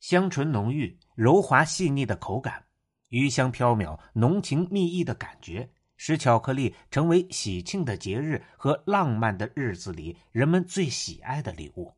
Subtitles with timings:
[0.00, 2.66] 香醇浓郁、柔滑细腻的口感，
[3.08, 11.94] 余香飘渺、浓情蜜意的感觉，使巧克力成为喜庆的节日和浪漫的日子里人们最喜爱的礼物。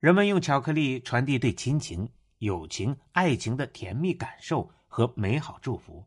[0.00, 6.06] 人们用巧克力传递对亲情、友情、爱情的甜蜜感受和美好祝福。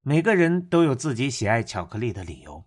[0.00, 2.64] 每个人都有自己喜爱巧克力的理由。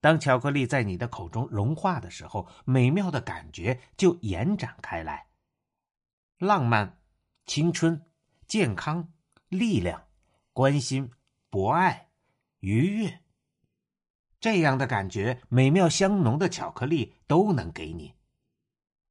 [0.00, 5.27] 当巧克力在你的口中融化的时候，美妙的感觉就延展开来。
[6.38, 7.00] 浪漫、
[7.46, 8.00] 青春、
[8.46, 9.12] 健康、
[9.48, 10.04] 力量、
[10.52, 11.10] 关心、
[11.50, 12.10] 博爱、
[12.60, 13.20] 愉悦，
[14.38, 18.14] 这样的感觉，美妙香浓的巧克力都能给你。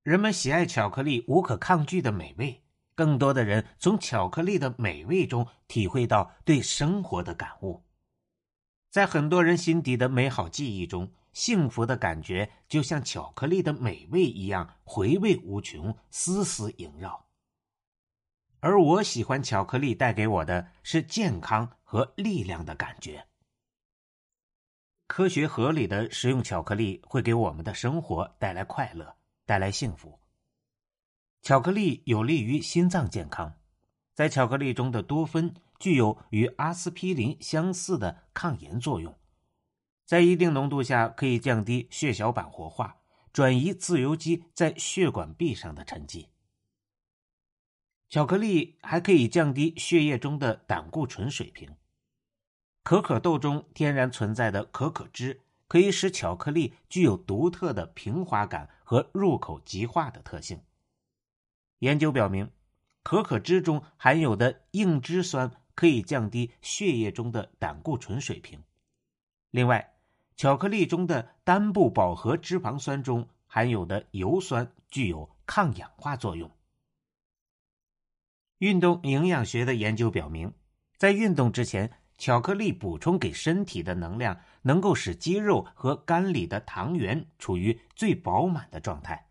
[0.03, 2.63] 人们喜爱巧克力无可抗拒的美味，
[2.95, 7.83] 更多的人从巧克力的美味中体会到对生活的感悟。
[8.89, 17.26] 在很多人心底的美好记忆中，幸福的感觉就像巧克力的美味一样回味无穷，丝丝萦绕。
[18.59, 23.27] 而我喜欢巧克力带给我的是健康和力量的感觉。
[25.07, 29.15] 科学合理的食用巧克力会给我们的生活带来快乐，
[29.45, 30.19] 带来幸福。
[31.41, 33.53] 巧克力有利于心脏健康，
[34.13, 39.15] 在巧克力中的多酚具有与阿司匹林相似的抗炎作用，
[40.05, 42.97] 在一定浓度下可以降低血小板活化，
[43.31, 46.27] 转移自由基在血管壁上的沉积。
[48.09, 51.75] 巧克力还可以降低血液中的胆固醇水平。
[52.83, 60.61] 可可豆中天然存在的可可脂可以使巧克力具有独特的平滑感和入口即化的特性。
[61.79, 62.49] 研究表明，
[63.03, 68.63] 可可脂中含有的硬脂酸可以降低血液中的胆固醇水平。
[69.51, 69.95] 另外，
[70.37, 76.49] 巧克力中的单不饱和脂肪酸中含有的油酸具有抗氧化作用。
[78.59, 80.51] 运动营养学的研究表明，
[80.97, 89.27] 在运动之前，巧克力补充给身体的能量能够使肌肉和肝里的糖原处于最饱满的状态，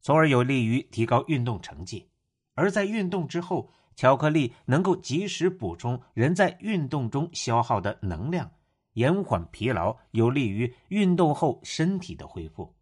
[0.00, 2.08] 从而有利于提高运动成绩。
[2.54, 8.52] 而在运动之后，巧克力能够及时补充人在运动中消耗的能量，
[8.92, 12.76] 延缓疲劳，有利于运动后身体的恢复。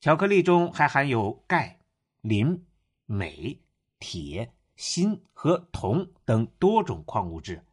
[0.00, 1.78] 巧克力中还含有钙、
[2.20, 2.66] 磷、
[3.06, 3.63] 镁。
[4.06, 7.64] 铁、锌和铜等多种矿物质，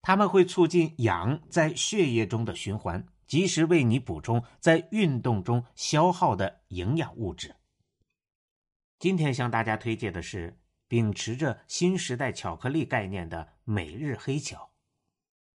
[0.00, 7.56] 它们会促进氧在血液中的循环，及时为你补充在运动中消耗的营养物质。
[8.98, 14.70] 今天向大家推荐的是秉持着新时代巧克力概念的每日黑巧。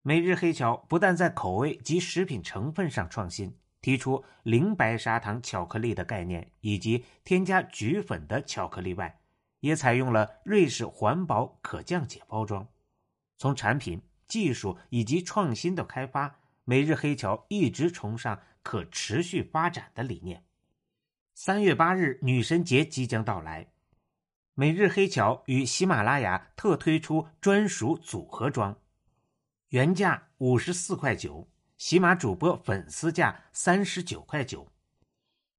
[0.00, 9.19] 每日黑巧不但在口味及食品成分上创新，提出零白砂糖巧克力的概念，以及添加菊粉的巧克力外，
[9.60, 12.66] 也采用了瑞士环保可降解包装。
[13.38, 20.44] 从产品、技术以及创新的开发，每日黑巧一直崇尚可持续发展的理念。
[21.34, 23.68] 三月八日女神节即将到来，
[24.54, 28.76] 每日黑巧与喜马拉雅特推出专属组合装，
[29.68, 31.48] 原价五十四块九，
[31.78, 34.70] 喜马主播粉丝价三十九块九。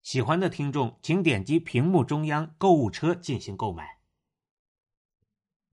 [0.04, 4.01] 喜欢的听众，请点击屏幕中央购物车进行购买。